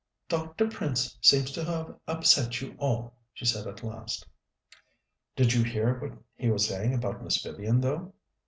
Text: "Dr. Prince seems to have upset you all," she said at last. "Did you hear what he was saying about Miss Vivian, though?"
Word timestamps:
"Dr. 0.29 0.67
Prince 0.67 1.19
seems 1.21 1.51
to 1.51 1.63
have 1.63 1.95
upset 2.07 2.59
you 2.59 2.73
all," 2.79 3.13
she 3.35 3.45
said 3.45 3.67
at 3.67 3.83
last. 3.83 4.25
"Did 5.35 5.53
you 5.53 5.61
hear 5.63 5.99
what 5.99 6.17
he 6.35 6.49
was 6.49 6.67
saying 6.67 6.95
about 6.95 7.21
Miss 7.23 7.39
Vivian, 7.43 7.81
though?" 7.81 8.11